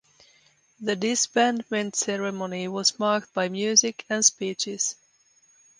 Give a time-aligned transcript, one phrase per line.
[0.79, 4.95] The disbandment ceremony was marked by music and speeches.